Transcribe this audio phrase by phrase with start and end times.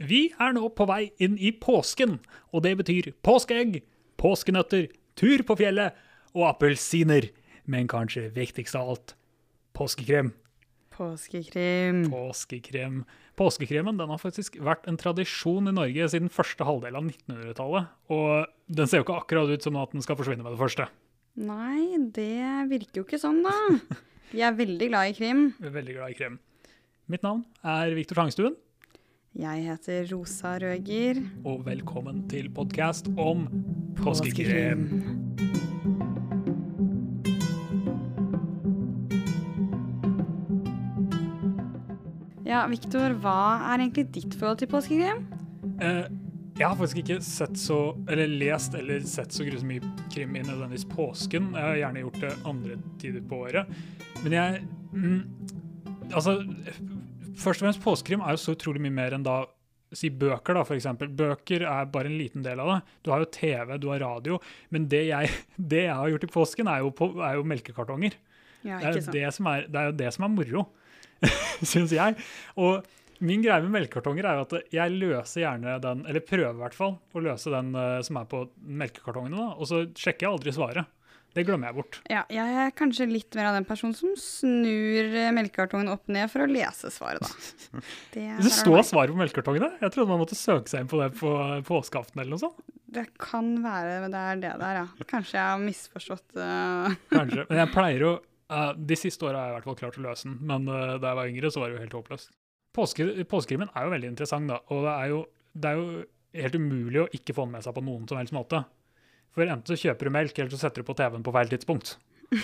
[0.00, 2.18] Vi er nå på vei inn i påsken,
[2.56, 3.82] og det betyr påskeegg,
[4.20, 4.88] påskenøtter,
[5.20, 5.98] tur på fjellet
[6.32, 7.28] og appelsiner.
[7.68, 9.12] Men kanskje viktigst av alt
[9.76, 10.32] påskekrem.
[10.96, 12.06] Påskekrem.
[12.12, 13.02] Påskekrem.
[13.36, 17.92] Påskekremen den har faktisk vært en tradisjon i Norge siden første halvdel av 1900-tallet.
[18.12, 20.88] Og den ser jo ikke akkurat ut som at den skal forsvinne med det første.
[21.40, 23.54] Nei, det virker jo ikke sånn, da.
[24.32, 25.46] Vi er veldig glad i krim.
[25.60, 26.40] Veldig glad i krem.
[27.10, 28.56] Mitt navn er Viktor Tangstuen,
[29.38, 31.20] Jeg heter Rosa Røger.
[31.46, 33.44] og velkommen til podkast om
[33.94, 34.88] påskekrim.
[42.42, 45.22] Ja, Viktor, hva er egentlig ditt forhold til påskekrim?
[45.78, 46.10] Eh,
[46.58, 47.78] jeg har faktisk ikke sett så,
[48.10, 51.52] eller lest eller sett så grusomt mye krim i nødvendigvis påsken.
[51.54, 53.70] Jeg har gjerne gjort det andre tider på året.
[54.24, 55.22] Men jeg mm,
[56.10, 56.40] Altså,
[57.38, 59.42] først og fremst påskekrim er jo så utrolig mye mer enn da
[59.90, 61.08] Si bøker, da, eksempel.
[61.18, 62.76] Bøker er bare en liten del av det.
[63.02, 64.36] Du har jo TV, du har radio.
[64.70, 65.32] Men det jeg,
[65.72, 68.14] det jeg har gjort i påsken, er jo, på, er jo melkekartonger.
[68.62, 70.62] Ja, Det er, det, som er, det er jo det som er moro,
[71.72, 72.14] syns jeg.
[72.60, 72.86] Og
[73.24, 76.76] min greie med melkekartonger er jo at jeg løser gjerne den, eller prøver i hvert
[76.76, 78.44] fall å løse den eh, som er på
[78.84, 80.99] melkekartongene, da, og så sjekker jeg aldri svaret.
[81.36, 81.98] Det glemmer jeg bort.
[82.10, 86.26] Ja, jeg er kanskje litt mer av den personen som snur eh, melkekartongen opp ned
[86.32, 87.82] for å lese svaret, da.
[88.14, 89.70] Det, Det står svar svaret på melkekartongene.
[89.78, 91.30] Jeg trodde man måtte søke seg inn på det på
[91.68, 92.64] påskeaften eller noe sånt.
[92.90, 95.06] Det kan være det er det der, ja.
[95.06, 96.90] Kanskje jeg har misforstått uh...
[97.14, 97.46] Kanskje.
[97.46, 100.06] Men jeg pleier jo uh, De siste åra har jeg i hvert fall klart å
[100.08, 102.34] løse den, men uh, da jeg var yngre, så var det jo helt håpløst.
[102.74, 104.58] Påske, påskekrimen er jo veldig interessant, da.
[104.74, 105.22] Og det er, jo,
[105.54, 106.02] det er jo
[106.42, 108.64] helt umulig å ikke få den med seg på noen som helst måte.
[109.34, 111.96] For enten så kjøper du melk, eller så setter du på TV-en på feil tidspunkt.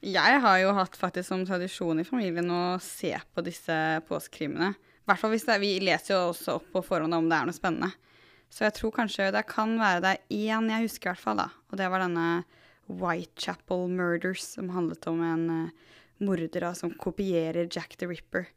[0.00, 3.74] Jeg har jo hatt faktisk som tradisjon i familien å se på disse
[4.08, 4.72] påskekrimene.
[5.04, 7.48] Hvert fall hvis det er, Vi leser jo også opp på forhånd om det er
[7.48, 7.90] noe spennende.
[8.50, 11.42] Så jeg tror kanskje det kan være det er én jeg husker, i hvert fall.
[11.42, 11.50] da.
[11.70, 12.44] Og det var denne
[12.90, 15.90] Whitechapel Murders, som handlet om en uh,
[16.24, 18.48] morder som kopierer Jack the Ripper.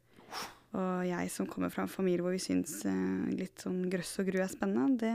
[0.74, 4.28] Og jeg som kommer fra en familie hvor vi syns eh, litt sånn grøss og
[4.30, 5.14] gru er spennende, det,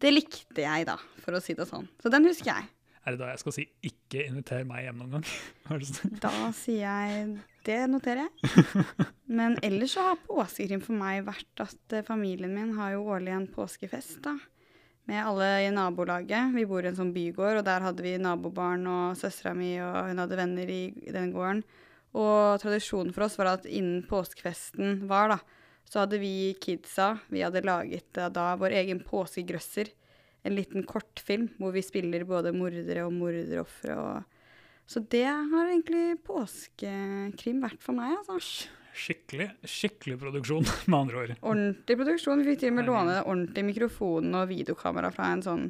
[0.00, 1.88] det likte jeg, da, for å si det sånn.
[2.00, 2.70] Så den husker jeg.
[3.04, 5.28] Er det da jeg skal si 'ikke inviter meg hjem noen gang'?
[6.24, 7.38] Da sier jeg
[7.68, 8.52] det noterer jeg.
[9.38, 13.34] Men ellers så har påskekrim for meg vært at eh, familien min har jo årlig
[13.34, 14.36] en påskefest, da.
[15.08, 16.52] Med alle i nabolaget.
[16.52, 20.10] Vi bor i en sånn bygård, og der hadde vi nabobarn og søstera mi, og
[20.10, 21.62] hun hadde venner i den gården.
[22.16, 25.38] Og tradisjonen for oss var at innen påskefesten var, da,
[25.88, 29.92] så hadde vi kidsa Vi hadde laget da vår egen påskegrøsser.
[30.46, 34.34] En liten kortfilm hvor vi spiller både mordere og morderofre og
[34.88, 38.70] så det har egentlig påskekrim vært for meg, altså.
[38.96, 41.32] Skikkelig, skikkelig produksjon, med andre ord.
[41.42, 42.40] Ordentlig produksjon.
[42.40, 45.66] Vi fikk til og med låne ordentlig mikrofon og videokamera fra en sånn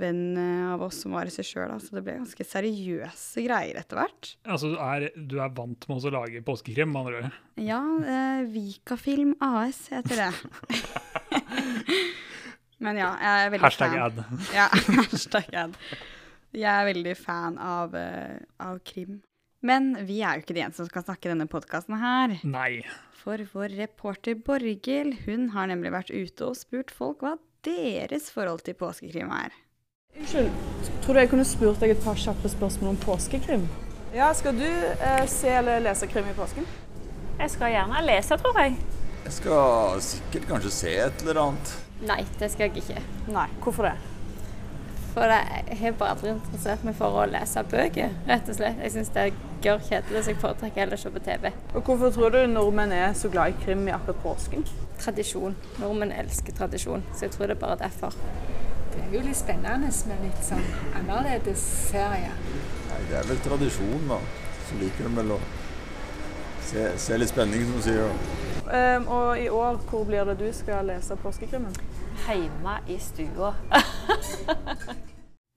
[0.00, 1.78] venn eh, av oss som var regissør, da.
[1.82, 4.30] Så det ble ganske seriøse greier etter hvert.
[4.46, 7.40] Altså, du er, du er vant med å lage påskekrim, med andre ord.
[7.60, 7.82] Ja,
[8.14, 10.32] eh, Vikafilm AS heter det.
[12.82, 14.00] Men ja, jeg er veldig Hashtag fan.
[14.02, 14.48] ad.
[14.56, 14.66] Ja,
[15.12, 15.76] hashtag ad.
[16.52, 19.20] Jeg er veldig fan av, uh, av krim.
[19.62, 22.34] Men vi er jo ikke de eneste som skal snakke i denne podkasten her.
[22.42, 22.82] Nei.
[23.22, 28.64] For vår reporter Borghild, hun har nemlig vært ute og spurt folk hva deres forhold
[28.66, 29.54] til påskekrim er.
[30.18, 30.50] Unnskyld,
[31.02, 33.62] tror du jeg kunne spurt deg et par kjappe spørsmål om påskekrim?
[34.12, 36.66] Ja, Skal du eh, se eller lese krim i påsken?
[37.38, 38.76] Jeg skal gjerne lese, tror jeg.
[39.24, 41.72] Jeg skal sikkert kanskje se et eller annet.
[42.04, 43.00] Nei, det skal jeg ikke.
[43.32, 43.94] Nei, hvorfor det?
[45.14, 48.84] For jeg har bare aldri interessert meg for å lese bøker, rett og slett.
[48.84, 51.52] Jeg syns det er gørr kjedelig, så jeg foretrekker heller å se på TV.
[51.72, 54.64] Og hvorfor tror du nordmenn er så glad i krim i akkurat påsken?
[55.00, 55.56] Tradisjon.
[55.80, 58.16] Nordmenn elsker tradisjon, så jeg tror det er bare derfor.
[58.92, 60.64] Det er jo litt spennende med litt sånn
[60.98, 62.34] annerledes serier.
[62.90, 64.18] Nei, det er vel tradisjon, da.
[64.68, 65.40] Så liker de vel å
[66.68, 68.12] se, se litt spenning, som du sier.
[68.72, 71.74] Um, og i år, hvor blir det du skal lese påskekrimmen?
[72.28, 73.54] Hjemme i stua.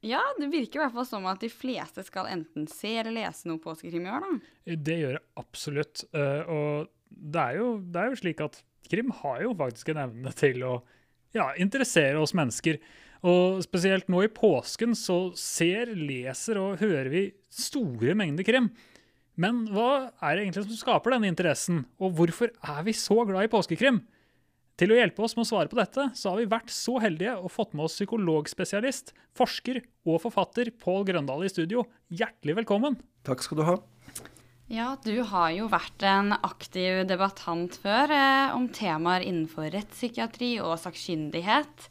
[0.05, 3.47] Ja, det virker i hvert fall som at de fleste skal enten se eller lese
[3.49, 4.75] noe påskekrim i år, da.
[4.77, 6.03] Det gjør jeg absolutt.
[6.13, 10.01] eh, Og det er, jo, det er jo slik at krim har jo faktisk en
[10.03, 10.75] evne til å
[11.33, 12.77] ja, interessere oss mennesker.
[13.25, 18.69] Og spesielt nå i påsken så ser, leser og hører vi store mengder krim.
[19.35, 23.47] Men hva er det egentlig som skaper denne interessen, og hvorfor er vi så glad
[23.47, 24.03] i påskekrim?
[24.75, 27.33] Til å hjelpe oss med å svare på dette, så har vi vært så heldige
[27.39, 31.85] og fått med oss psykologspesialist, forsker og forfatter Pål Grøndal i studio.
[32.11, 32.99] Hjertelig velkommen.
[33.27, 33.75] Takk skal du ha.
[34.71, 40.75] Ja, du har jo vært en aktiv debattant før eh, om temaer innenfor rettspsykiatri og
[40.81, 41.89] sakkyndighet.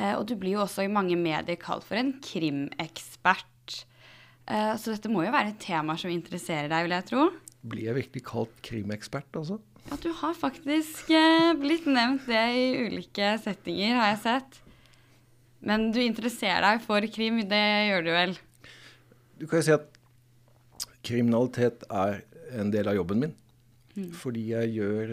[0.00, 3.80] Eh, og du blir jo også i mange medier kalt for en krimekspert.
[4.48, 7.26] Eh, så dette må jo være et tema som interesserer deg, vil jeg tro?
[7.70, 9.60] Blir jeg virkelig kalt krimekspert, altså?
[9.90, 14.60] Ja, du har faktisk eh, blitt nevnt det i ulike settinger, har jeg sett.
[15.60, 18.36] Men du interesserer deg for krim, det gjør du vel?
[19.40, 22.22] Du kan jo si at kriminalitet er
[22.56, 23.36] en del av jobben min.
[24.16, 25.10] Fordi jeg gjør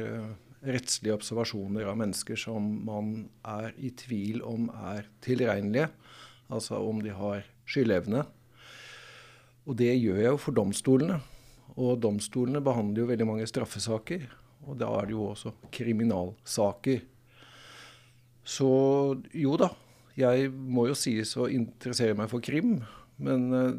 [0.65, 5.91] rettslige observasjoner av mennesker som man er i tvil om er tilregnelige.
[6.49, 8.23] Altså om de har skyldevne.
[9.67, 11.19] Og det gjør jeg jo for domstolene.
[11.77, 14.23] Og domstolene behandler jo veldig mange straffesaker.
[14.67, 17.03] Og da er det jo også kriminalsaker.
[18.47, 18.69] Så
[19.35, 19.69] jo da,
[20.17, 22.79] jeg må jo sies å interessere meg for krim.
[23.21, 23.75] Men eh,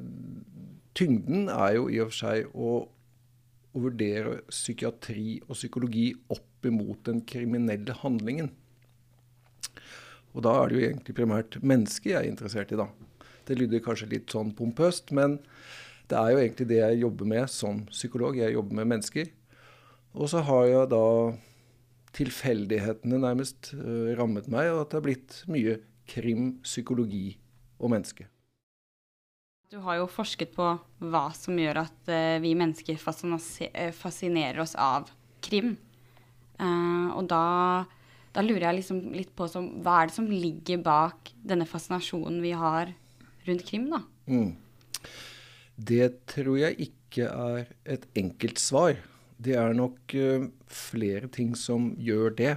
[0.99, 2.83] tyngden er jo i og for seg å,
[3.79, 8.51] å vurdere psykiatri og psykologi opp imot den kriminelle handlingen.
[10.35, 12.89] Og da er det jo egentlig primært mennesket jeg er interessert i, da.
[13.49, 15.39] Det lyder kanskje litt sånn pompøst, men
[16.11, 18.37] det er jo egentlig det jeg jobber med som psykolog.
[18.37, 19.31] Jeg jobber med mennesker.
[20.17, 21.05] Og så har jeg da
[22.17, 25.77] tilfeldighetene nærmest eh, rammet meg, og at det er blitt mye
[26.09, 27.39] krim, psykologi
[27.79, 28.29] og menneske.
[29.69, 30.67] Du har jo forsket på
[31.13, 35.11] hva som gjør at eh, vi mennesker eh, fascinerer oss av
[35.45, 35.75] krim.
[36.57, 37.85] Eh, og da,
[38.33, 42.41] da lurer jeg liksom litt på som, hva er det som ligger bak denne fascinasjonen
[42.41, 42.95] vi har
[43.45, 44.01] rundt krim, da?
[44.25, 44.57] Mm.
[45.77, 48.97] Det tror jeg ikke er et enkelt svar.
[49.37, 50.17] Det er nok
[50.73, 52.57] flere ting som gjør det.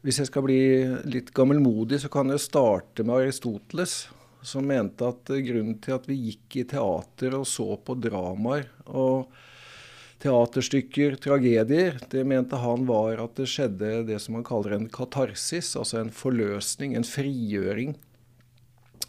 [0.00, 0.60] Hvis jeg skal bli
[1.12, 4.06] litt gammelmodig, så kan jeg starte med Aristoteles,
[4.44, 9.32] som mente at grunnen til at vi gikk i teater og så på dramaer og
[10.24, 15.74] teaterstykker, tragedier, det mente han var at det skjedde det som han kaller en katarsis,
[15.76, 17.96] altså en forløsning, en frigjøring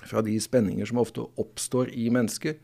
[0.05, 2.57] fra de spenninger som ofte oppstår i mennesker.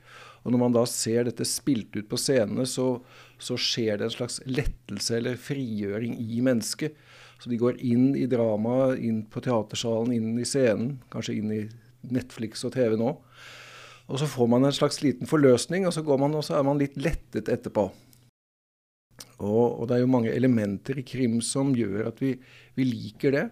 [0.43, 2.95] Og når man da ser dette spilt ut på scenene, så,
[3.39, 6.97] så skjer det en slags lettelse eller frigjøring i mennesket.
[7.41, 11.61] Så de går inn i dramaet, inn på teatersalen, inn i scenen, kanskje inn i
[12.09, 13.15] Netflix og TV nå.
[14.11, 16.81] Og så får man en slags liten forløsning, og så, man, og så er man
[16.81, 17.87] litt lettet etterpå.
[19.41, 22.35] Og, og det er jo mange elementer i krim som gjør at vi,
[22.77, 23.45] vi liker det.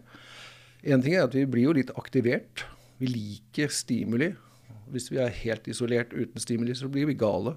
[0.90, 2.66] En ting er at vi blir jo litt aktivert.
[3.00, 4.34] Vi liker stimuli.
[4.90, 7.56] Hvis vi er helt isolert uten stimuli, så blir vi gale.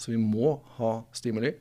[0.00, 1.54] Så vi må ha stimuli.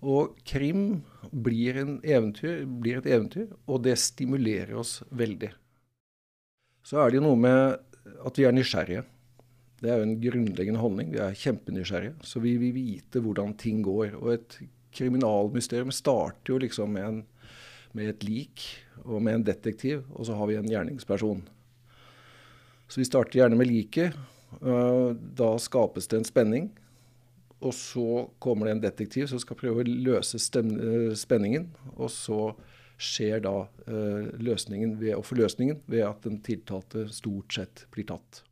[0.00, 5.50] Og krim blir, en eventyr, blir et eventyr, og det stimulerer oss veldig.
[6.86, 7.89] Så er det jo noe med
[8.26, 9.04] at vi er nysgjerrige.
[9.80, 11.12] Det er jo en grunnleggende holdning.
[11.14, 12.18] Vi er kjempenysgjerrige.
[12.26, 14.16] Så vi vil vite hvordan ting går.
[14.20, 14.58] Og et
[14.96, 17.22] kriminalmysterium starter jo liksom med, en,
[17.96, 18.66] med et lik
[19.04, 21.40] og med en detektiv, og så har vi en gjerningsperson.
[22.90, 24.18] Så vi starter gjerne med liket.
[24.60, 26.68] Uh, da skapes det en spenning.
[27.60, 31.70] Og så kommer det en detektiv som skal prøve å løse uh, spenningen.
[31.96, 32.50] Og så
[33.00, 38.42] skjer da uh, løsningen ved, og forløsningen ved at den tiltalte stort sett blir tatt.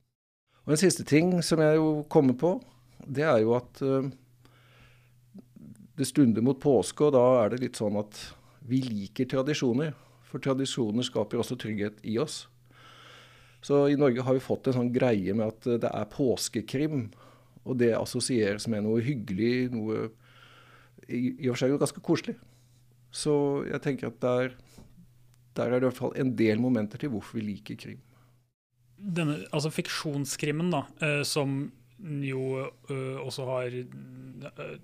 [0.65, 2.56] Og En siste ting som jeg jo kommer på,
[3.06, 3.81] det er jo at
[5.99, 8.19] det stunder mot påske, og da er det litt sånn at
[8.69, 9.95] vi liker tradisjoner.
[10.29, 12.43] For tradisjoner skaper også trygghet i oss.
[13.64, 17.09] Så i Norge har vi fått en sånn greie med at det er påskekrim.
[17.64, 20.09] Og det assosieres med noe hyggelig, noe
[21.09, 22.37] i og for seg jo ganske koselig.
[23.11, 24.55] Så jeg tenker at der,
[25.57, 28.00] der er det i hvert fall en del momenter til hvorfor vi liker krim.
[28.99, 31.61] Denne, altså fiksjonskrimmen, da, eh, som
[31.99, 34.75] jo eh, også har eh,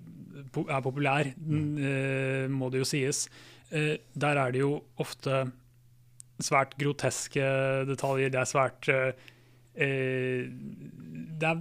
[0.67, 3.27] er populær, eh, må det jo sies.
[3.71, 5.51] Der er det jo ofte
[6.39, 7.41] svært groteske
[7.89, 8.29] detaljer.
[8.29, 8.87] Det er svært
[11.35, 11.57] Det er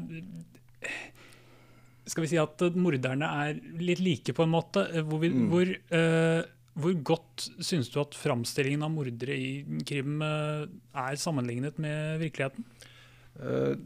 [2.06, 4.84] Skal vi si at morderne er litt like, på en måte.
[5.06, 5.48] Hvor, vi, Mm.
[5.48, 6.42] hvor, uh,
[6.76, 12.66] hvor godt syns du at framstillingen av mordere i krim uh, er sammenlignet med virkeligheten?
[13.40, 13.76] Uh,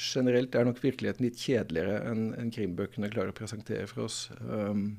[0.00, 4.30] generelt er nok virkeligheten litt kjedeligere enn en krimbøkene klarer å presentere for oss.
[4.40, 4.98] Um,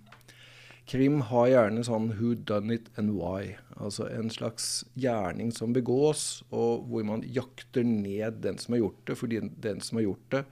[0.89, 3.57] krim har gjerne sånn 'who done it and why'.
[3.77, 9.05] Altså en slags gjerning som begås, og hvor man jakter ned den som har gjort
[9.05, 10.45] det, fordi den som har gjort det,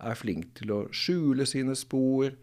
[0.00, 2.34] er flink til å skjule sine spor,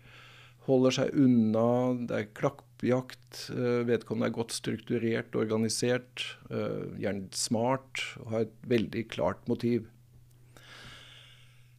[0.68, 1.68] holder seg unna,
[2.08, 3.50] det er klappjakt.
[3.50, 9.88] eh, Vedkommende er godt strukturert, organisert, eh, gjerne smart og har et veldig klart motiv.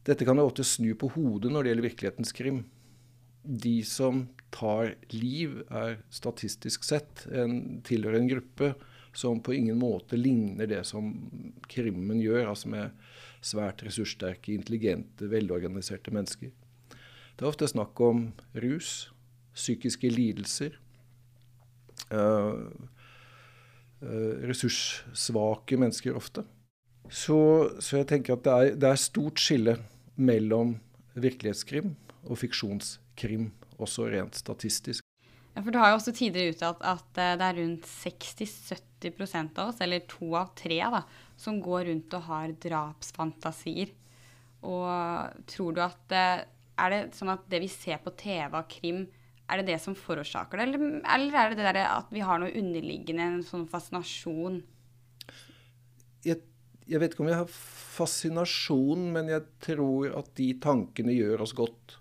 [0.03, 2.65] Dette kan jeg ofte snu på hodet når det gjelder virkelighetens krim.
[3.43, 8.69] de som tar liv, er statistisk sett en, tilhører en gruppe
[9.13, 11.11] som på ingen måte ligner det som
[11.67, 12.91] krimmen gjør, altså med
[13.43, 16.53] svært ressurssterke, intelligente, velorganiserte mennesker.
[17.33, 18.27] Det er ofte snakk om
[18.63, 19.11] rus,
[19.53, 20.77] psykiske lidelser,
[22.13, 22.65] øh,
[24.49, 26.43] ressurssvake mennesker ofte.
[27.09, 27.37] Så,
[27.79, 29.77] så, jeg tenker at det er, det er stort skille
[30.15, 30.77] mellom
[31.15, 35.03] virkelighetskrim og fiksjonskrim, også rent statistisk.
[35.53, 39.67] Ja, for Du har jo også tidligere uttalt at eh, det er rundt 60-70 av
[39.67, 41.03] oss, eller to av tre, da,
[41.43, 43.91] som går rundt og har drapsfantasier.
[44.63, 46.45] Og tror du at eh,
[46.79, 49.03] Er det sånn at det vi ser på TV av krim,
[49.45, 52.39] er det det som forårsaker det, eller, eller er det det der at vi har
[52.41, 54.61] noe underliggende, en sånn fascinasjon?
[56.25, 56.39] Jeg,
[56.89, 61.53] jeg vet ikke om jeg har fascinasjon, men jeg tror at de tankene gjør oss
[61.57, 61.99] godt.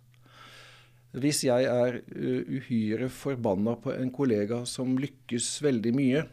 [1.12, 6.24] Hvis jeg er uhyre forbanna på en kollega som lykkes veldig mye,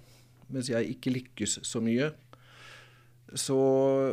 [0.53, 2.13] mens jeg ikke lykkes så mye,
[3.37, 3.57] så,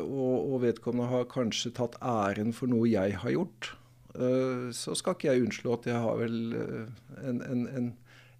[0.02, 3.70] og, og vedkommende har kanskje tatt æren for noe jeg har gjort,
[4.18, 6.82] uh, så skal ikke jeg unnslå at jeg har vel uh,
[7.22, 7.92] en, en, en,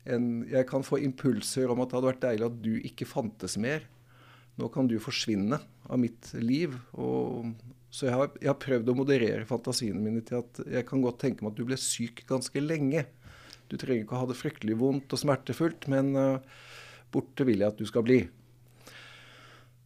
[0.05, 3.57] en, Jeg kan få impulser om at det hadde vært deilig at du ikke fantes
[3.61, 3.87] mer.
[4.57, 6.77] Nå kan du forsvinne av mitt liv.
[6.93, 7.53] Og,
[7.93, 11.21] så jeg har, jeg har, prøvd å moderere fantasiene mine til at jeg kan godt
[11.23, 13.07] tenke meg at du ble syk ganske lenge.
[13.71, 16.43] Du trenger ikke å ha det fryktelig vondt og smertefullt, men uh,
[17.13, 18.21] borte vil jeg at du skal bli.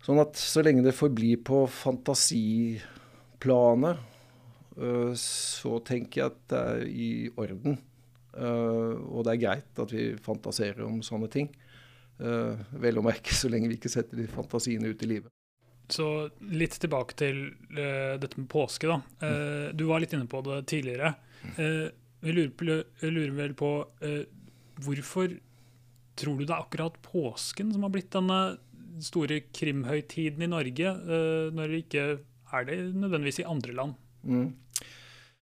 [0.01, 3.99] Sånn at så lenge det forblir på fantasiplanet,
[4.81, 7.79] uh, så tenker jeg at det er i orden.
[8.31, 11.49] Uh, og det er greit at vi fantaserer om sånne ting.
[12.21, 15.33] vel å merke så lenge vi ikke setter de fantasiene ut i livet.
[15.89, 19.01] Så litt tilbake til dette med påske, da.
[19.73, 21.17] Du var litt inne på det tidligere.
[21.57, 22.69] Vi lurer, på,
[23.09, 23.89] lurer, vel på
[24.85, 25.33] hvorfor
[26.21, 28.61] tror du det er akkurat påsken som har blitt denne
[29.05, 30.95] store krimhøytiden i Norge,
[31.55, 32.05] når det ikke
[32.53, 33.95] er det nødvendigvis i andre land?
[34.23, 34.51] Mm.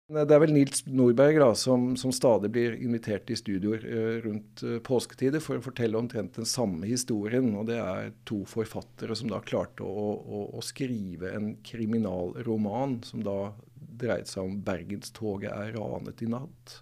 [0.06, 4.62] Det er vel Nils Nordberg da, som, som, stadig blir invitert i studioer eh, rundt
[4.62, 7.48] eh, påsketider for å fortelle omtrent den samme historien.
[7.58, 13.26] og Det er to forfattere som da klarte å, å, å skrive en kriminalroman som
[13.26, 16.78] da dreide seg om 'Bergenstoget er ranet i natt'.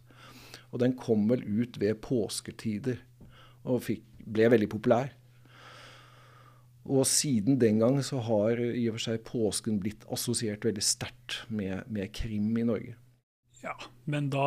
[0.74, 3.00] Og Den kom vel ut ved påsketider
[3.64, 5.14] og fikk, ble veldig populær.
[6.84, 11.40] Og siden den gang så har i og for seg påsken blitt assosiert veldig sterkt
[11.48, 12.96] med, med krim i Norge.
[13.64, 13.72] Ja,
[14.04, 14.46] men da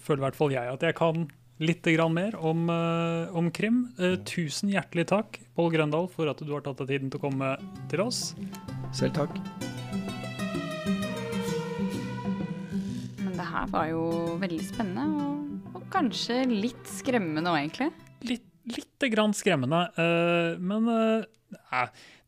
[0.00, 1.26] føler i hvert fall jeg at jeg kan
[1.62, 3.92] litt mer om, uh, om krim.
[4.00, 7.24] Uh, tusen hjertelig takk, Pål Grøndal, for at du har tatt deg tiden til å
[7.28, 7.52] komme
[7.92, 8.32] til oss.
[8.96, 9.36] Selv takk.
[13.20, 14.08] Men det her var jo
[14.40, 17.92] veldig spennende, og, og kanskje litt skremmende òg, egentlig.
[18.72, 20.88] Litt, grann skremmende, uh, men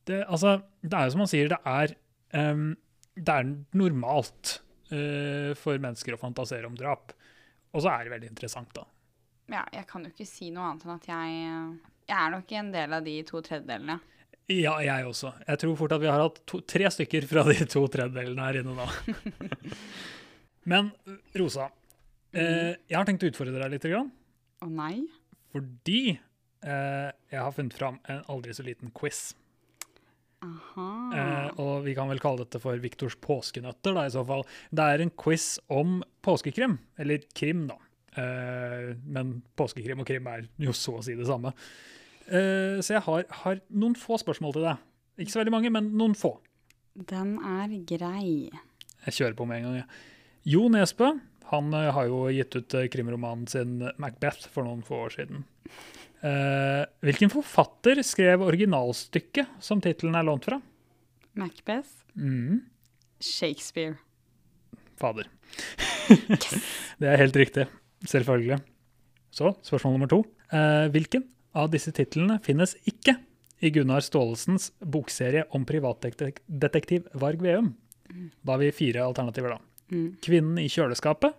[0.07, 1.95] det, altså, det er jo som han sier, det er,
[2.37, 2.69] um,
[3.17, 7.11] det er normalt for mennesker å fantasere om drap.
[7.75, 8.85] Og så er det veldig interessant, da.
[9.51, 11.41] Ja, jeg kan jo ikke si noe annet enn at jeg,
[12.07, 13.97] jeg er nok en del av de to tredjedelene.
[14.47, 15.33] Ja, jeg også.
[15.43, 18.61] Jeg tror fort at vi har hatt to, tre stykker fra de to tredjedelene her
[18.61, 18.87] inne nå.
[20.71, 20.93] Men
[21.39, 21.67] Rosa,
[22.31, 23.89] eh, jeg har tenkt å utfordre deg litt.
[23.91, 25.03] Å oh, nei?
[25.55, 26.23] Fordi eh,
[26.67, 29.37] jeg har funnet fram en aldri så liten quiz.
[30.45, 34.45] Eh, og vi kan vel kalle dette for Viktors påskenøtter, da, i så fall.
[34.71, 36.79] Det er en quiz om påskekrim.
[37.01, 37.79] Eller krim, da.
[38.17, 41.55] Eh, men påskekrim og krim er jo så å si det samme.
[42.27, 44.85] Eh, så jeg har, har, noen få spørsmål til deg.
[45.23, 46.37] Ikke så veldig mange, men noen få.
[46.97, 48.53] Den er grei.
[49.07, 50.05] Jeg kjører på med en gang, jeg.
[50.47, 51.17] Jo Nesbø
[51.51, 55.47] han eh, har jo gitt ut eh, krimromanen sin 'Macbeth' for noen få år siden.
[56.25, 60.59] Uh, hvilken forfatter skrev originalstykket som tittelen er lånt fra?
[61.37, 62.03] Macbeth.
[62.17, 62.65] Mm.
[63.21, 63.97] Shakespeare.
[65.01, 65.29] Fader.
[66.07, 66.53] Yes.
[67.03, 67.65] det er helt riktig.
[68.07, 68.61] Selvfølgelig.
[69.35, 70.21] Så spørsmål nummer to.
[70.53, 71.25] Uh, hvilken
[71.57, 73.17] av disse titlene finnes ikke
[73.59, 77.73] i Gunnar Staalesens bokserie om privatdetektiv Varg Veum?
[78.47, 79.59] Da har vi fire alternativer, da.
[79.91, 80.17] Mm.
[80.23, 81.35] 'Kvinnen i kjøleskapet',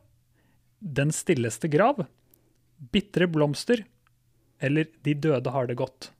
[0.83, 2.05] 'Den stilleste grav',
[2.91, 3.85] 'Bitre blomster'
[4.61, 6.11] eller 'De døde har det godt'?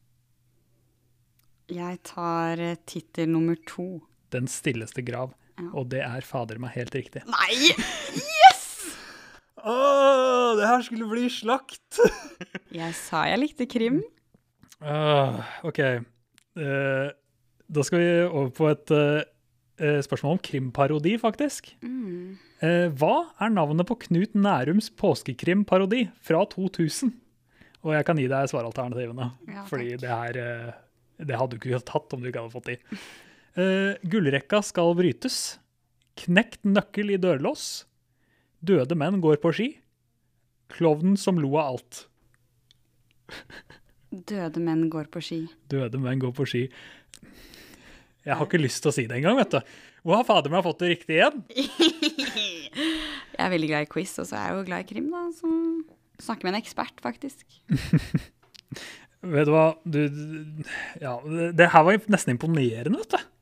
[1.67, 4.01] Jeg tar eh, tittel nummer to.
[4.31, 5.33] 'Den stilleste grav'.
[5.57, 5.69] Ja.
[5.73, 7.23] Og det er fader meg helt riktig.
[7.25, 7.73] Nei!
[8.13, 8.65] Yes!
[9.57, 9.73] Å,
[10.55, 11.97] det her skulle bli slakt!
[12.71, 14.03] jeg sa jeg likte krim.
[14.77, 15.81] Uh, OK.
[16.57, 17.09] Uh,
[17.67, 19.25] da skal vi over på et uh,
[19.81, 21.73] eh, spørsmål om krimparodi, faktisk.
[21.81, 22.37] Mm.
[22.63, 27.13] Eh, hva er navnet på Knut Nærums påskekrimparodi fra 2000?
[27.85, 30.75] Og jeg kan gi deg svaralternativene, Ja, fordi det her eh,
[31.17, 32.77] det hadde du ikke tatt om du ikke hadde fått de.
[33.57, 35.57] Uh, gullrekka skal brytes.
[36.17, 37.87] Knekt nøkkel i dørlås.
[38.61, 39.67] Døde menn går på ski.
[40.73, 42.03] Klovnen som lo av alt.
[44.11, 45.41] Døde menn går på ski.
[45.71, 46.63] Døde menn går på ski.
[48.27, 49.75] Jeg har ikke lyst til å si det engang, vet du.
[50.03, 51.41] Hvor har fader meg fått det riktig igjen?
[53.37, 55.19] Jeg er veldig glad i quiz, og så er jeg jo glad i krim, da.
[55.35, 55.49] Så
[56.23, 57.45] snakker med en ekspert, faktisk.
[59.27, 60.01] Vet du hva, du
[61.01, 63.33] Ja, det, her var nesten imponerende, vet du.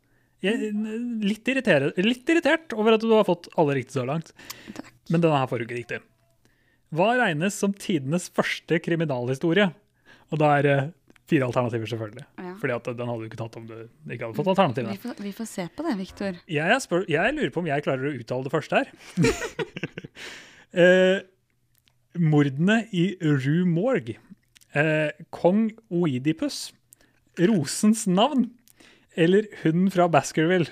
[0.46, 0.72] Jeg
[1.26, 1.50] litt,
[1.98, 4.32] litt irritert over at du har fått alle riktig så langt.
[4.78, 4.92] Takk.
[5.12, 6.00] Men denne her får du ikke riktig.
[6.96, 9.68] Hva regnes som tidenes første kriminalhistorie?
[10.32, 10.78] Og da er det
[11.30, 12.26] fire alternativer, selvfølgelig.
[12.38, 12.54] Ja.
[12.62, 14.94] Fordi at den hadde du ikke tatt om du ikke hadde fått alternativene.
[14.94, 16.42] Vi får, vi får se på det, Viktor.
[16.46, 18.92] Jeg, jeg, jeg lurer på om jeg klarer å uttale det første her.
[20.86, 21.18] eh,
[22.20, 24.18] mordene i Rue Morgue.
[24.76, 26.72] Eh, Kong Oidipus.
[27.40, 28.50] Rosens navn.
[29.16, 30.68] Eller hunden fra Baskerville.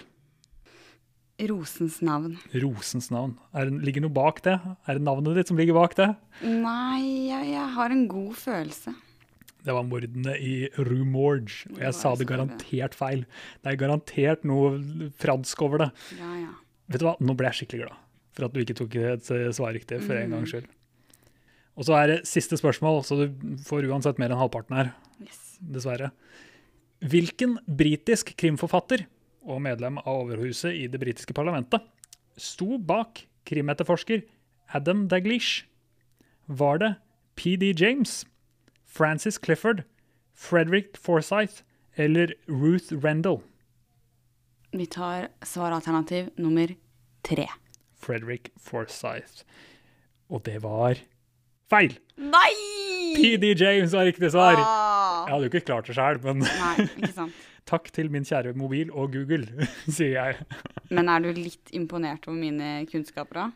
[1.44, 2.38] Rosens navn.
[2.54, 3.34] Rosens navn.
[3.54, 4.54] Er, det- ligger noe bak det?
[4.88, 6.16] Er det navnet ditt som ligger bak det?
[6.44, 8.94] Nei, jeg, jeg har en god følelse.
[9.64, 11.66] Det var mordene i Rue Morge.
[11.72, 13.26] Og jeg sa det det garantert feil.
[13.64, 14.78] Det er garantert noe
[15.20, 15.90] fransk over det.
[16.20, 16.54] Ja, ja.
[16.92, 18.00] Vet du hva, nå ble jeg skikkelig glad
[18.34, 20.38] for at du ikke tok et eh, svar riktig for en Mm.
[20.38, 20.66] gangs skyld.
[21.78, 24.92] Og så er det siste spørsmål, så du får uansett mer enn halvparten her,
[25.24, 25.58] Yes.
[25.60, 26.12] dessverre.
[27.02, 29.06] Hvilken britisk krimforfatter
[29.44, 31.82] og medlem av overhuset i det britiske parlamentet
[32.40, 34.24] sto bak krimetterforsker
[34.74, 35.66] Adam Daglish?
[36.48, 36.92] Var det
[37.36, 38.26] PD James,
[38.86, 39.84] Francis Clifford,
[40.34, 41.64] Frederick Forsyth
[41.98, 43.42] eller Ruth Rendell?
[44.74, 46.74] Vi tar svaralternativ nummer
[47.24, 47.48] tre.
[47.96, 49.44] Frederick Forsyth.
[50.30, 50.98] Og det var
[51.74, 51.96] feil!
[52.22, 52.52] Nei!
[53.18, 54.58] PD James var riktig svar.
[54.60, 55.24] Ah!
[55.26, 57.42] Jeg hadde jo ikke klart det sjøl, men Nei, ikke sant.
[57.70, 60.48] takk til min kjære mobil og Google, sier jeg.
[60.94, 63.48] Men er du litt imponert over mine kunnskaper da?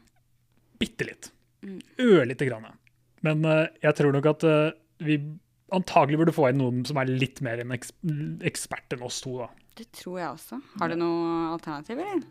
[0.81, 1.31] Bitte litt.
[1.65, 1.79] Mm.
[2.05, 2.69] Ørlite grann.
[3.25, 5.17] Men uh, jeg tror nok at uh, vi
[5.73, 7.91] antagelig burde få inn noen som er litt mer en eks
[8.47, 9.39] ekspert enn oss to.
[9.41, 9.49] Da.
[9.77, 10.61] Det tror jeg også.
[10.79, 12.23] Har du noe alternativ, eller?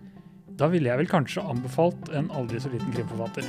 [0.56, 3.44] da ville jeg vel kanskje anbefalt en aldri så liten krimforfatter.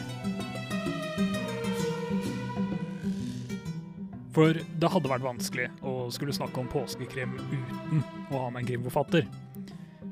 [4.38, 8.68] For det hadde vært vanskelig å skulle snakke om påskekrim uten å ha med en
[8.68, 9.24] krimforfatter.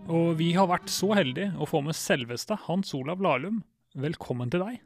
[0.10, 3.60] Og vi har vært så heldige å få med selveste Hans Olav Lahlum.
[3.94, 4.80] Velkommen til deg.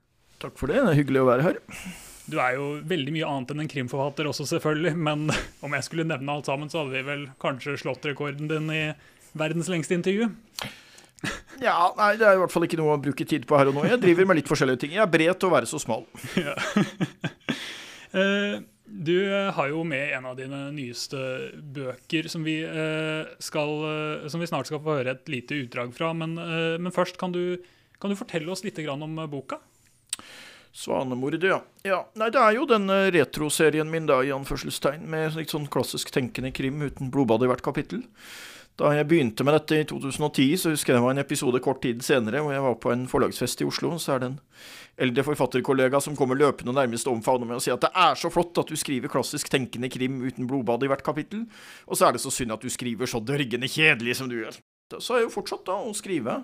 [0.44, 0.82] Takk for det.
[0.84, 1.60] Det er hyggelig å være her.
[2.28, 5.32] Du er jo veldig mye annet enn en krimforfatter også, selvfølgelig, men
[5.66, 8.82] om jeg skulle nevne alt sammen, så hadde vi vel kanskje slått rekorden din i
[9.40, 10.28] verdens lengste intervju.
[11.60, 13.74] Ja, nei, Det er i hvert fall ikke noe å bruke tid på her og
[13.76, 13.82] nå.
[13.84, 14.94] Jeg driver med litt forskjellige ting.
[14.96, 16.06] Jeg er bred til å være så smal.
[18.10, 18.56] Eh,
[18.90, 21.20] Du eh, har jo med en av dine nyeste
[21.76, 25.94] bøker som vi, eh, skal, eh, som vi snart skal få høre et lite utdrag
[25.96, 26.12] fra.
[26.18, 27.62] Men, men først, kan du,
[28.02, 29.60] kan du fortelle oss litt om boka?
[30.74, 31.62] Svanemordet, ja.
[31.86, 32.04] ja.
[32.18, 36.54] Nei, det er jo den retroserien min, da, i anførselstegn, med litt sånn klassisk tenkende
[36.54, 38.04] krim uten blodbad i hvert kapittel.
[38.80, 41.82] Da jeg begynte med dette i 2010, så husker jeg det var en episode kort
[41.84, 43.92] tid senere, hvor jeg var på en forlagsfest i Oslo.
[44.00, 44.38] Så er det en
[45.04, 48.32] eldre forfatterkollega som kommer løpende og nærmest omfavner meg og sier at det er så
[48.32, 51.44] flott at du skriver klassisk tenkende krim uten blodbad i hvert kapittel,
[51.88, 54.62] og så er det så synd at du skriver så dørgende kjedelig som du gjør.
[54.96, 56.38] Så har jeg jo fortsatt da å skrive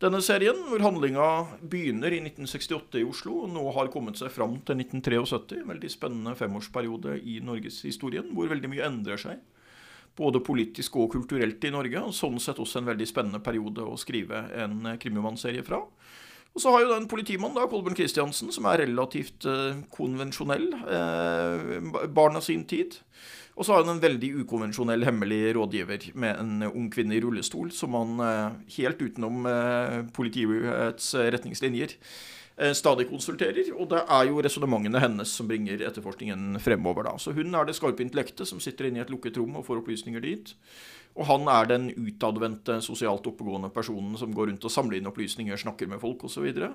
[0.00, 1.26] denne serien, hvor handlinga
[1.60, 5.60] begynner i 1968 i Oslo, og nå har kommet seg fram til 1973.
[5.68, 9.44] Veldig spennende femårsperiode i norgeshistorien, hvor veldig mye endrer seg.
[10.16, 13.98] Både politisk og kulturelt i Norge, og sånn sett også en veldig spennende periode å
[14.00, 15.82] skrive en krimromanserie krimimannsserie fra.
[16.56, 22.06] Og så har jo den politimannen, da, Kolbjørn Kristiansen, som er relativt eh, konvensjonell, eh,
[22.16, 22.96] barn av sin tid.
[23.56, 27.68] Og så har han en veldig ukonvensjonell hemmelig rådgiver med en ung kvinne i rullestol,
[27.76, 32.08] som han eh, helt utenom eh, politiets eh, retningslinjer eh,
[32.76, 33.68] stadig konsulterer.
[33.76, 37.16] Og det er jo resonnementene hennes som bringer etterforskningen fremover, da.
[37.20, 39.82] Så hun er det skarpe intellektet som sitter inne i et lukket rom og får
[39.82, 40.54] opplysninger dit.
[41.16, 45.60] Og han er den utadvendte, sosialt oppegående personen som går rundt og samler inn opplysninger,
[45.60, 46.48] snakker med folk osv.
[46.48, 46.72] Og, så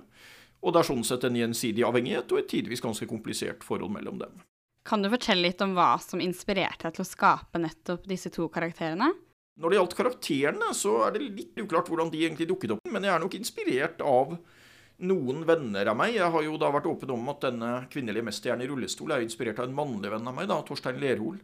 [0.62, 4.22] og det er sånn sett en gjensidig avhengighet og et tidvis ganske komplisert forhold mellom
[4.22, 4.42] dem.
[4.86, 8.48] Kan du fortelle litt om hva som inspirerte deg til å skape nettopp disse to
[8.54, 9.12] karakterene?
[9.62, 12.88] Når det gjaldt karakterene, så er det litt uklart hvordan de egentlig dukket opp.
[12.90, 14.38] Men jeg er nok inspirert av
[15.06, 16.16] noen venner av meg.
[16.18, 19.62] Jeg har jo da vært åpen om at denne kvinnelige mesterhjernen i rullestol er inspirert
[19.62, 21.40] av en mannlig venn av meg, da, Torstein Lerhol.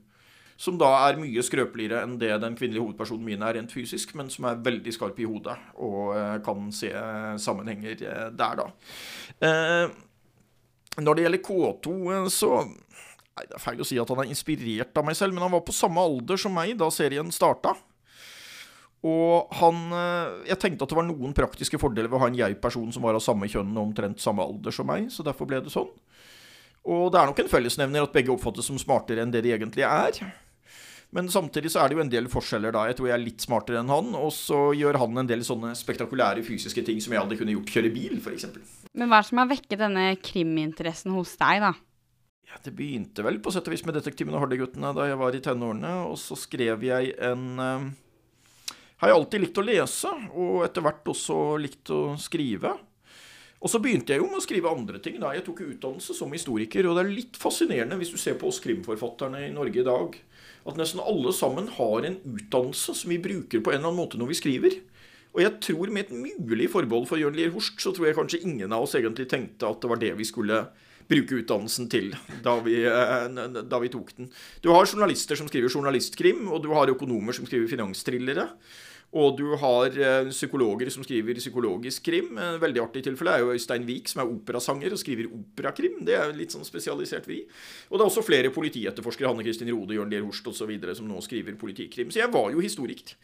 [0.57, 4.31] Som da er mye skrøpeligere enn det den kvinnelige hovedpersonen min er rent fysisk, men
[4.33, 5.53] som er veldig skarp i hodet
[5.85, 6.89] og eh, kan se
[7.43, 8.65] sammenhenger eh, der, da.
[9.45, 9.97] Eh,
[10.97, 12.51] når det gjelder K2, eh, så
[13.37, 15.53] Nei, Det er feil å si at han er inspirert av meg selv, men han
[15.53, 17.75] var på samme alder som meg da serien starta.
[19.05, 22.39] Og han eh, Jeg tenkte at det var noen praktiske fordeler ved å ha en
[22.39, 25.61] jeg-person som var av samme kjønn og omtrent samme alder som meg, så derfor ble
[25.61, 25.91] det sånn.
[26.87, 29.83] Og det er nok en fellesnevner at begge oppfattes som smartere enn det de egentlig
[29.85, 30.21] er.
[31.15, 32.83] Men samtidig så er det jo en del forskjeller da.
[32.89, 35.71] Jeg tror jeg er litt smartere enn han, og så gjør han en del sånne
[35.77, 38.47] spektakulære fysiske ting som jeg hadde kunnet gjort kjøre bil, f.eks.
[38.91, 41.71] Men hva er det som har vekket denne kriminteressen hos deg, da?
[42.47, 45.35] Ja, det begynte vel på sett og vis med 'Detektiven og Hardy-guttene' da jeg var
[45.35, 47.87] i tenårene, og så skrev jeg en uh,
[48.97, 52.71] Har jeg alltid likt å lese, og etter hvert også likt å skrive.
[53.57, 55.19] Og så begynte jeg jo med å skrive andre ting.
[55.21, 55.33] da.
[55.33, 58.61] Jeg tok utdannelse som historiker, og det er litt fascinerende hvis du ser på oss
[58.61, 60.17] krimforfatterne i Norge i dag,
[60.67, 64.19] at nesten alle sammen har en utdannelse som vi bruker på en eller annen måte
[64.19, 64.79] når vi skriver.
[65.37, 68.41] Og jeg tror med et mulig forbehold for Jørn Lier Horst, så tror jeg kanskje
[68.49, 70.63] ingen av oss egentlig tenkte at det var det vi skulle
[71.07, 72.11] bruke utdannelsen til
[72.43, 73.27] da vi, eh,
[73.61, 74.31] da vi tok den.
[74.65, 78.49] Du har journalister som skriver journalistkrim, og du har økonomer som skriver finanstrillere.
[79.15, 82.33] Og du har eh, psykologer som skriver psykologisk krim.
[82.35, 86.01] En veldig artig tilfelle er jo Øystein Wiik, som er operasanger og skriver operakrim.
[86.03, 87.39] Det er litt sånn spesialisert vi.
[87.87, 91.21] Og det er også flere politietterforskere, Hanne Kristin Rode, Jørn Lier Horst osv., som nå
[91.23, 92.11] skriver politikrim.
[92.11, 93.15] Så jeg var jo historiker.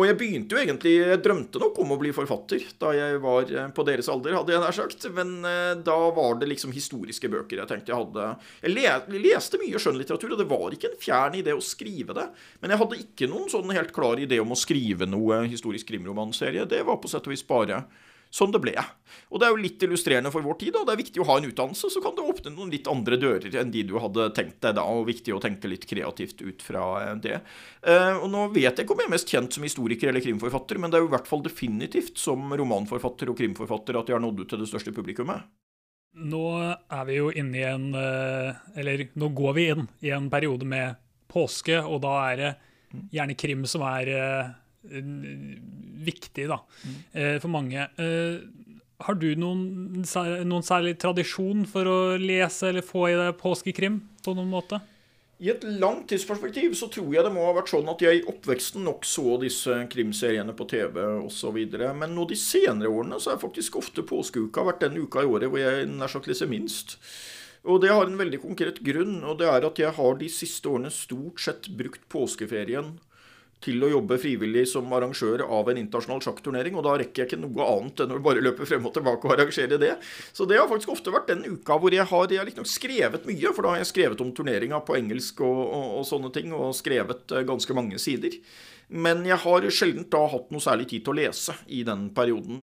[0.00, 3.52] Og jeg begynte jo egentlig Jeg drømte nok om å bli forfatter da jeg var
[3.52, 5.08] eh, på deres alder, hadde jeg nær sagt.
[5.12, 8.30] Men eh, da var det liksom historiske bøker jeg tenkte jeg hadde
[8.64, 12.30] Jeg leste mye skjønnlitteratur, og det var ikke en fjern idé å skrive det.
[12.62, 15.90] Men jeg hadde ikke noen sånn helt klar idé om å skrive noe noe historisk
[15.90, 16.68] krimromanserie.
[16.70, 17.82] Det var på sett og vis bare
[18.34, 18.74] sånn det ble.
[19.32, 20.76] Og det er jo litt illustrerende for vår tid.
[20.76, 23.18] og Det er viktig å ha en utdannelse, så kan det åpne noen litt andre
[23.20, 24.84] dører enn de du hadde tenkt deg da.
[24.84, 27.38] Og viktig å tenke litt kreativt ut fra eh, det.
[27.82, 30.80] Eh, og nå vet jeg ikke om jeg er mest kjent som historiker eller krimforfatter,
[30.80, 34.24] men det er jo i hvert fall definitivt som romanforfatter og krimforfatter at jeg har
[34.24, 35.48] nådd ut til det største publikummet.
[36.18, 40.30] Nå er vi jo inne i en eh, Eller nå går vi inn i en
[40.32, 40.96] periode med
[41.28, 42.54] påske, og da er det
[43.12, 44.08] gjerne krim som er
[44.82, 47.40] viktig da, mm.
[47.42, 47.88] for mange.
[47.98, 48.44] Eh,
[48.98, 54.34] har du noen, noen, særlig tradisjon for å lese eller få i deg påskekrim på
[54.34, 54.80] noen måte?
[55.38, 58.24] I et langt tidsperspektiv så tror jeg det må ha vært sånn at jeg i
[58.26, 61.58] oppveksten nok så disse krimseriene på TV osv.
[61.78, 65.52] Men nå de senere årene så er faktisk ofte påskeuka vært den uka i året
[65.52, 66.96] hvor jeg nær sagt leser minst.
[67.70, 70.70] Og det har en veldig konkret grunn, og det er at jeg har de siste
[70.70, 72.96] årene stort sett brukt påskeferien
[73.64, 76.76] til å jobbe frivillig som arrangør av en internasjonal sjakkturnering.
[76.78, 79.34] Og da rekker jeg ikke noe annet enn å bare løpe frem og tilbake og
[79.34, 79.94] arrangere det.
[80.32, 83.52] Så det har faktisk ofte vært den uka hvor jeg har, jeg har skrevet mye.
[83.54, 86.76] For da har jeg skrevet om turneringa på engelsk og, og, og, sånne ting, og
[86.78, 88.38] skrevet eh, ganske mange sider.
[88.88, 92.62] Men jeg har sjelden da hatt noe særlig tid til å lese i den perioden.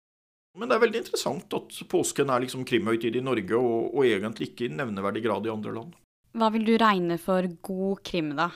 [0.55, 4.53] Men det er veldig interessant at påsken er liksom krimhøytid i Norge, og, og egentlig
[4.53, 5.97] ikke i nevneverdig grad i andre land.
[6.35, 8.49] Hva vil du regne for god krim, da?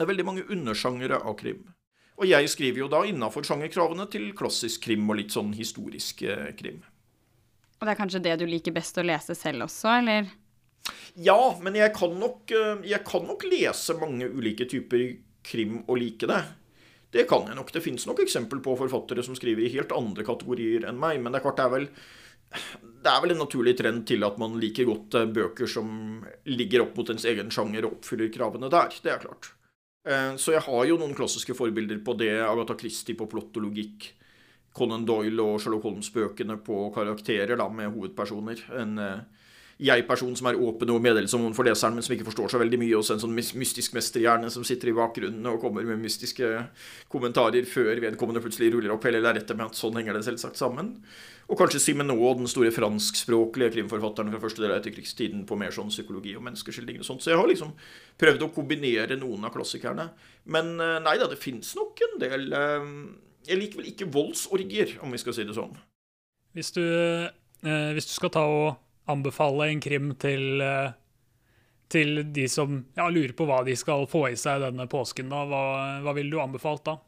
[0.00, 1.58] Det er veldig mange undersjangere av krim.
[2.16, 6.54] Og jeg skriver jo da innafor sjangerkravene til klassisk krim og litt sånn historisk eh,
[6.56, 6.78] krim.
[7.76, 10.30] Og det er kanskje det du liker best å lese selv også, eller?
[11.20, 15.04] Ja, men jeg kan nok, eh, jeg kan nok lese mange ulike typer
[15.44, 16.40] krim og like det.
[17.12, 17.76] Det kan jeg nok.
[17.76, 21.28] Det fins nok eksempel på forfattere som skriver i helt andre kategorier enn meg, men
[21.28, 21.88] det er klart det er vel
[23.04, 26.88] det er vel en naturlig trend til at man liker godt eh, bøker som ligger
[26.88, 28.96] opp mot ens egen sjanger og oppfyller kravene der.
[29.04, 29.52] Det er klart.
[30.08, 32.32] Eh, så jeg har jo noen klassiske forbilder på det.
[32.44, 34.12] Agatha Christie på plott og logikk.
[34.76, 38.62] Conan Doyle og Sherlock Holmes-bøkene på karakterer da, med hovedpersoner.
[38.78, 39.40] En uh,
[39.80, 42.94] jeg-person som er åpen og meddelsom for leseren, men som ikke forstår så veldig mye.
[42.98, 46.52] Og så en sånn mystisk mesterhjerne som sitter i bakgrunnen og kommer med mystiske
[47.12, 50.98] kommentarer før vedkommende plutselig ruller opp hele lerretet med at sånn henger det selvsagt sammen.
[51.50, 55.90] Og kanskje Simenot, den store franskspråklige krimforfatteren fra første del av etterkrigstiden, på mer sånn
[55.90, 57.24] psykologi og menneskeskildring og sånt.
[57.24, 57.72] Så jeg har liksom
[58.22, 60.12] prøvd å kombinere noen av klassikerne.
[60.46, 62.86] Men eh, nei da, det fins nok en del eh,
[63.50, 65.74] Jeg liker vel ikke voldsorgier, om vi skal si det sånn.
[66.54, 68.78] Hvis du, eh, hvis du skal ta og
[69.10, 70.94] anbefale en krim til, eh,
[71.90, 75.42] til de som ja, lurer på hva de skal få i seg denne påsken, da,
[75.50, 75.64] hva,
[76.04, 77.00] hva ville du anbefalt da?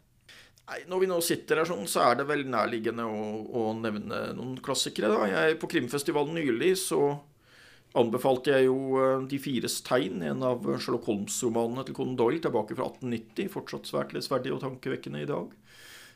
[0.71, 3.27] Nei, Når vi nå sitter her sånn, så er det vel nærliggende å,
[3.59, 5.11] å nevne noen klassikere.
[5.11, 5.27] da.
[5.31, 7.03] Jeg, på krimfestivalen nylig så
[7.99, 12.77] anbefalte jeg jo eh, De fires tegn, en av Sherlock Holmes-romanene til Conan Doyle, tilbake
[12.79, 13.51] fra 1890.
[13.53, 15.51] Fortsatt svært lesverdig og tankevekkende i dag.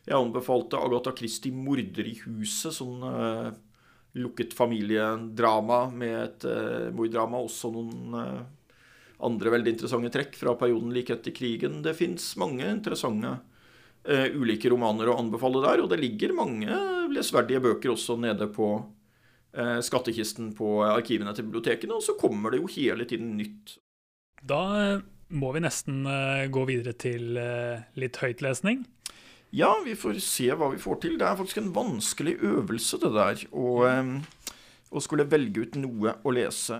[0.06, 3.50] Jeg anbefalte Agatha Christie 'Morder i huset', sånn uh,
[4.14, 7.42] lukket familiedrama med et uh, morddrama.
[7.42, 8.44] Også noen uh,
[9.26, 11.80] andre veldig interessante trekk fra perioden like etter krigen.
[11.82, 13.34] Det fins mange interessante
[14.08, 16.78] eh, ulike romaner å anbefale der, og det ligger mange
[17.12, 22.62] lesverdige bøker også nede på uh, skattkisten på arkivene til bibliotekene, og så kommer det
[22.62, 23.76] jo hele tiden nytt.
[24.46, 25.04] Da eh,
[25.36, 26.04] må vi nesten
[26.54, 27.34] gå videre til
[27.98, 28.84] litt høytlesning.
[29.56, 31.16] Ja, vi får se hva vi får til.
[31.18, 36.78] Det er faktisk en vanskelig øvelse, det der, å skulle velge ut noe å lese.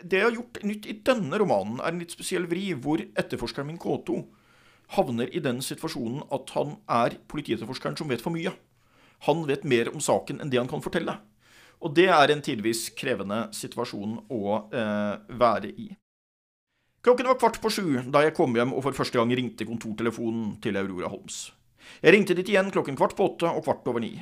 [0.00, 3.68] Det jeg har gjort nytt i denne romanen, er en litt spesiell vri, hvor etterforskeren
[3.68, 4.16] min K2
[4.94, 8.52] havner i den situasjonen at han er politietterforskeren som vet for mye.
[9.28, 11.16] Han vet mer om saken enn det han kan fortelle.
[11.84, 14.42] Og det er en tidvis krevende situasjon å
[14.72, 15.90] eh, være i.
[17.04, 20.54] Klokken var kvart på sju da jeg kom hjem og for første gang ringte kontortelefonen
[20.64, 21.50] til Aurora Holmes.
[22.00, 24.14] Jeg ringte dit igjen klokken kvart på åtte og kvart over ni.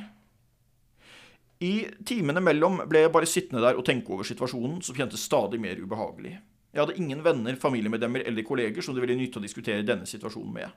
[1.63, 1.75] I
[2.07, 5.79] timene mellom ble jeg bare sittende der og tenke over situasjonen, som kjentes stadig mer
[5.79, 6.41] ubehagelig.
[6.73, 10.55] Jeg hadde ingen venner, familiemedlemmer eller kolleger som det ville nytte å diskutere denne situasjonen
[10.57, 10.71] med.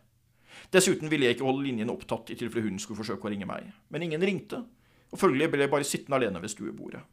[0.72, 3.70] Dessuten ville jeg ikke holde linjen opptatt i tilfelle hun skulle forsøke å ringe meg.
[3.92, 4.60] Men ingen ringte,
[5.12, 7.04] og følgelig ble jeg bare sittende alene ved stuebordet.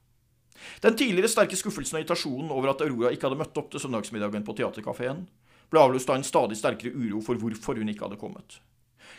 [0.82, 4.44] Den tidligere sterke skuffelsen og irritasjonen over at Aurora ikke hadde møtt opp til søndagsmiddagen
[4.46, 5.24] på teaterkafeen,
[5.72, 8.58] ble avløst av en stadig sterkere uro for hvorfor hun ikke hadde kommet.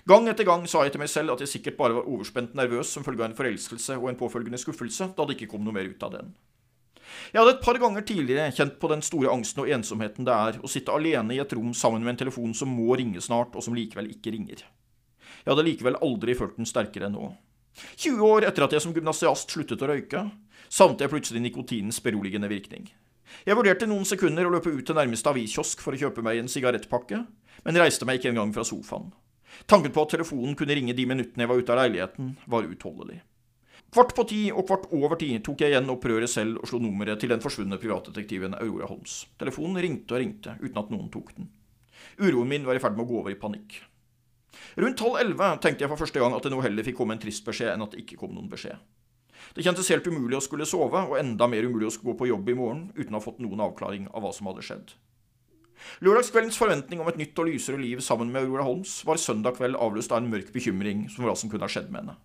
[0.08, 2.92] Gang etter gang sa jeg til meg selv at jeg sikkert bare var overspent nervøs
[2.92, 5.88] som følge av en forelskelse og en påfølgende skuffelse, da det ikke kom noe mer
[5.88, 6.34] ut av den.
[7.34, 10.60] Jeg hadde et par ganger tidligere kjent på den store angsten og ensomheten det er
[10.62, 13.66] å sitte alene i et rom sammen med en telefon som må ringe snart, og
[13.66, 14.64] som likevel ikke ringer.
[15.44, 17.32] Jeg hadde likevel aldri følt den sterkere enn nå.
[17.98, 20.28] 20 år etter at jeg som gymnasiast sluttet å røyke,
[20.70, 22.86] savnet jeg plutselig nikotinens beroligende virkning.
[23.48, 26.52] Jeg vurderte noen sekunder å løpe ut til nærmeste aviskiosk for å kjøpe meg en
[26.52, 27.24] sigarettpakke,
[27.66, 29.10] men reiste meg ikke engang fra sofaen.
[29.70, 33.22] Tanken på at telefonen kunne ringe de minuttene jeg var ute av leiligheten, var utholdelig.
[33.94, 36.80] Kvart på ti og kvart over ti tok jeg igjen opp røret selv og slo
[36.82, 39.20] nummeret til den forsvunne privatdetektiven Aurora Holmes.
[39.38, 41.52] Telefonen ringte og ringte, uten at noen tok den.
[42.18, 43.78] Uroen min var i ferd med å gå over i panikk.
[44.82, 47.22] Rundt halv elleve tenkte jeg for første gang at det nå heller fikk komme en
[47.22, 48.82] trist beskjed enn at det ikke kom noen beskjed.
[49.54, 52.32] Det kjentes helt umulig å skulle sove, og enda mer umulig å skulle gå på
[52.32, 54.98] jobb i morgen uten å ha fått noen avklaring av hva som hadde skjedd.
[56.02, 59.78] Lørdagskveldens forventning om et nytt og lysere liv sammen med Aurora Holmes var søndag kveld
[59.78, 62.22] avløst av en mørk bekymring som hva som kunne ha skjedd med henne.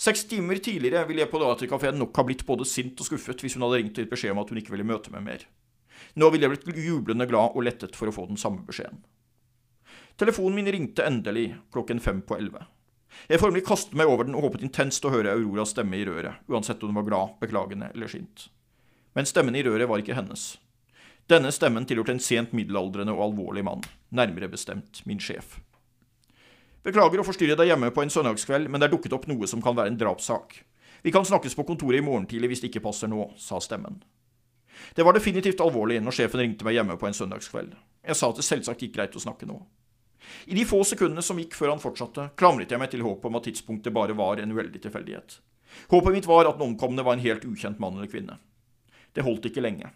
[0.00, 3.56] Seks timer tidligere ville jeg på Teaterkafeen nok ha blitt både sint og skuffet hvis
[3.56, 5.44] hun hadde ringt og gitt beskjed om at hun ikke ville møte meg mer.
[6.16, 9.02] Nå ville jeg blitt jublende glad og lettet for å få den samme beskjeden.
[10.16, 12.64] Telefonen min ringte endelig klokken fem på elleve.
[13.28, 16.40] Jeg formelig kastet meg over den og håpet intenst å høre Auroras stemme i røret,
[16.48, 18.48] uansett om hun var glad, beklagende eller sint.
[19.16, 20.56] Men stemmen i røret var ikke hennes.
[21.28, 23.84] Denne stemmen tilhørte en sent middelaldrende og alvorlig mann,
[24.14, 25.58] nærmere bestemt min sjef.
[26.86, 29.62] Beklager å forstyrre deg hjemme på en søndagskveld, men det er dukket opp noe som
[29.62, 30.60] kan være en drapssak.
[31.02, 33.98] Vi kan snakkes på kontoret i morgen tidlig hvis det ikke passer nå, sa stemmen.
[34.94, 37.72] Det var definitivt alvorlig når sjefen ringte meg hjemme på en søndagskveld.
[38.06, 39.58] Jeg sa at det selvsagt gikk greit å snakke nå.
[40.46, 43.38] I de få sekundene som gikk før han fortsatte, klamret jeg meg til håpet om
[43.40, 45.40] at tidspunktet bare var en uheldig tilfeldighet.
[45.90, 48.38] Håpet mitt var at den omkomne var en helt ukjent mann eller kvinne.
[49.10, 49.90] Det holdt ikke lenge.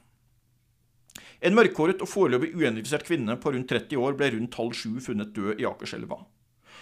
[1.40, 5.32] En mørkhåret og foreløpig uidentifisert kvinne på rundt 30 år ble rundt halv sju funnet
[5.36, 6.20] død i Akerselva.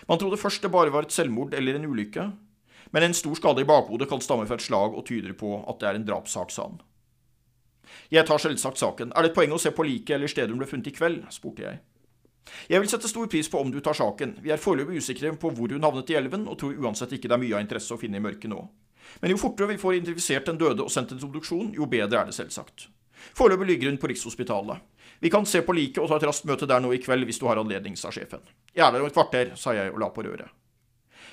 [0.08, 2.30] Man trodde først det bare var et selvmord eller en ulykke,
[2.94, 5.80] men en stor skade i bakhodet kan stamme fra et slag og tyder på at
[5.80, 6.80] det er en drapssak, sa han.
[8.12, 9.12] Jeg tar selvsagt saken.
[9.16, 11.22] Er det et poeng å se på liket eller stedet hun ble funnet i kveld?
[11.32, 11.80] spurte jeg.
[12.68, 14.38] Jeg vil sette stor pris på om du tar saken.
[14.44, 17.36] Vi er foreløpig usikre på hvor hun havnet i elven, og tror uansett ikke det
[17.36, 18.62] er mye av interesse å finne i mørket nå.
[19.20, 22.28] Men jo fortere vi får identifisert den døde og sendt en obduksjon, jo bedre er
[22.28, 22.88] det selvsagt.
[23.36, 24.84] Foreløpig ligger hun på Rikshospitalet.
[25.20, 27.40] Vi kan se på liket og ta et raskt møte der nå i kveld hvis
[27.42, 28.44] du har anledning, sa sjefen.
[28.70, 30.52] Jeg er der om et kvarter, sa jeg og la på røret.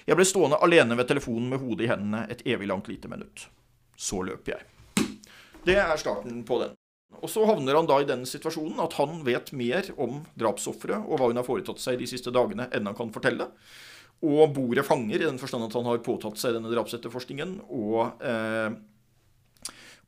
[0.05, 3.47] Jeg ble stående alene ved telefonen med hodet i hendene et evig langt lite minutt.
[3.97, 4.65] Så løp jeg.
[5.65, 6.73] Det er starten på den.
[7.21, 11.19] Og så havner han da i den situasjonen at han vet mer om drapsofferet og
[11.19, 13.47] hva hun har foretatt seg de siste dagene, enn han kan fortelle.
[14.25, 17.59] Og bordet fanger, i den forstand at han har påtatt seg denne drapsetterforskningen.
[17.69, 18.17] og...
[18.25, 18.81] Eh,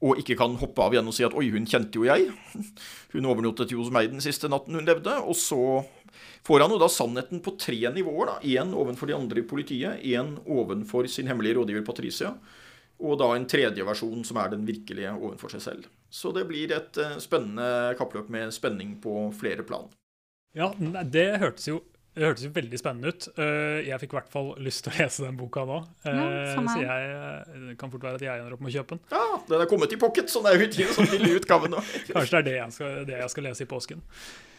[0.04, 2.30] og ikke kan hoppe av igjen og si at 'oi, hun kjente jo jeg'.
[3.14, 5.14] Hun overnattet jo hos meg den siste natten hun levde.
[5.26, 5.82] Og så
[6.46, 8.26] får han jo da sannheten på tre nivåer.
[8.28, 8.36] da.
[8.44, 12.36] Én ovenfor de andre i politiet, én ovenfor sin hemmelige rådgiver Patricia,
[13.00, 15.88] og da en tredje versjon som er den virkelige ovenfor seg selv.
[16.10, 19.90] Så det blir et uh, spennende kappløp med spenning på flere plan.
[20.54, 20.72] Ja,
[21.04, 21.82] det hørtes jo
[22.18, 23.28] det hørtes jo veldig spennende ut.
[23.38, 25.80] Eh, jeg fikk i hvert fall lyst til å lese den boka nå.
[26.08, 28.96] Ja, Eh, så jeg, det kan fort være at jeg ender opp med å kjøpe
[28.98, 29.02] den.
[29.14, 31.82] Ja, den er kommet i pocket, så den er utgitt som lille utgave nå.
[32.10, 34.02] Kanskje det er det jeg skal, det jeg skal lese i påsken.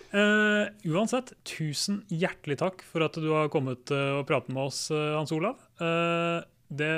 [0.08, 4.86] Eh, uansett, tusen hjertelig takk for at du har kommet eh, og pratet med oss,
[4.94, 5.58] eh, Hans Olav.
[5.82, 6.38] Eh,
[6.78, 6.92] det,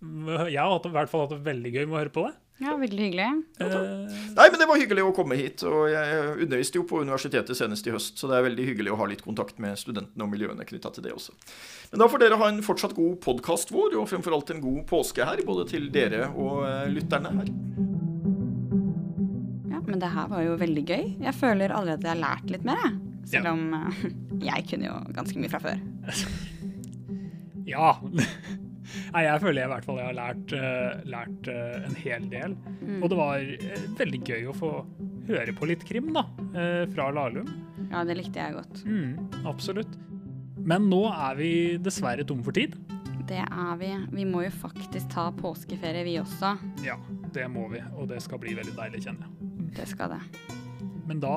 [0.00, 2.32] jeg har hatt, i hvert fall hatt det veldig gøy med å høre på det.
[2.60, 3.26] Ja, veldig hyggelig.
[3.60, 3.74] Eh,
[4.36, 5.62] Nei, men det var hyggelig å komme hit.
[5.64, 8.98] Og jeg underviste jo på universitetet senest i høst, så det er veldig hyggelig å
[9.00, 11.32] ha litt kontakt med studentene og miljøene knytta til det også.
[11.94, 14.82] Men da får dere ha en fortsatt god podkast vår, og fremfor alt en god
[14.90, 17.48] påske her, både til dere og eh, lytterne her.
[19.72, 21.06] Ja, men det her var jo veldig gøy.
[21.24, 22.98] Jeg føler allerede jeg har lært litt mer, jeg.
[23.30, 23.52] Selv Ja.
[23.56, 24.04] om eh,
[24.50, 25.80] jeg kunne jo ganske mye fra før.
[27.72, 27.94] ja.
[29.14, 32.28] Nei, jeg føler jeg i hvert fall jeg har lært, eh, lært eh, en hel
[32.32, 32.56] del.
[33.00, 34.70] Og det var eh, veldig gøy å få
[35.30, 36.24] høre på litt krim, da,
[36.90, 37.50] fra Lahlum.
[37.90, 38.80] Ja, det likte jeg godt.
[38.82, 39.92] Mm, absolutt.
[40.58, 41.50] Men nå er vi
[41.82, 42.74] dessverre tom for tid.
[43.30, 43.92] Det er vi.
[44.16, 46.56] Vi må jo faktisk ta påskeferie, vi også.
[46.82, 46.96] Ja,
[47.34, 49.70] det må vi, og det skal bli veldig deilig, kjenner jeg.
[49.76, 50.22] Det skal det.
[51.06, 51.36] Men da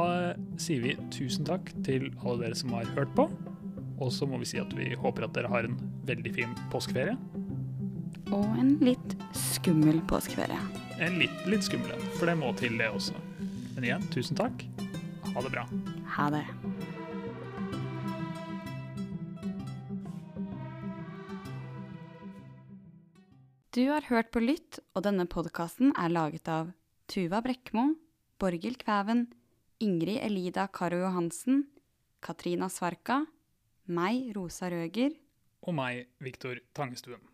[0.62, 3.28] sier vi tusen takk til alle dere som har hørt på.
[4.02, 7.16] Og så må vi si at vi håper at dere har en veldig fin påskeferie.
[8.34, 10.58] Og en litt skummel påskeferie.
[11.04, 13.18] En litt, litt skummel en, for det må til det også.
[13.76, 14.66] Men igjen, tusen takk.
[15.34, 15.66] Ha det bra.
[16.16, 16.44] Ha det.
[23.74, 26.70] Du har hørt på Lytt, og denne podkasten er laget av
[27.10, 27.96] Tuva Brekkmo,
[28.42, 29.26] Borghild Kvæven,
[29.82, 31.66] Ingrid Elida Karo Johansen,
[32.22, 33.24] Katrina Svarka,
[33.90, 35.18] meg, Rosa Røger,
[35.64, 37.33] Og meg, Viktor Tangestuen.